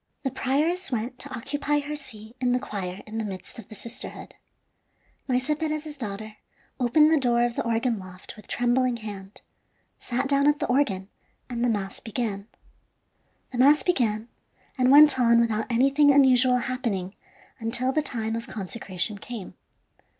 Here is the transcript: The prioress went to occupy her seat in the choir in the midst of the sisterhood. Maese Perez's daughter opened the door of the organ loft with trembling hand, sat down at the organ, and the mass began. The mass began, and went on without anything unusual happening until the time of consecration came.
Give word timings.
The 0.23 0.31
prioress 0.31 0.91
went 0.91 1.19
to 1.19 1.29
occupy 1.35 1.79
her 1.81 1.95
seat 1.95 2.35
in 2.39 2.53
the 2.53 2.59
choir 2.59 3.03
in 3.05 3.19
the 3.19 3.23
midst 3.23 3.59
of 3.59 3.67
the 3.67 3.75
sisterhood. 3.75 4.33
Maese 5.27 5.53
Perez's 5.53 5.95
daughter 5.95 6.37
opened 6.79 7.11
the 7.13 7.19
door 7.19 7.43
of 7.43 7.55
the 7.55 7.63
organ 7.63 7.99
loft 7.99 8.35
with 8.35 8.47
trembling 8.47 8.97
hand, 8.97 9.41
sat 9.99 10.27
down 10.27 10.47
at 10.47 10.57
the 10.57 10.65
organ, 10.65 11.09
and 11.51 11.63
the 11.63 11.69
mass 11.69 11.99
began. 11.99 12.47
The 13.51 13.59
mass 13.59 13.83
began, 13.83 14.27
and 14.75 14.89
went 14.89 15.19
on 15.19 15.39
without 15.39 15.67
anything 15.71 16.11
unusual 16.11 16.57
happening 16.57 17.13
until 17.59 17.91
the 17.91 18.01
time 18.01 18.35
of 18.35 18.47
consecration 18.47 19.19
came. 19.19 19.53